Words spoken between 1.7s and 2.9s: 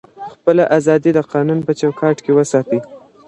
چوکاټ کي وساتئ.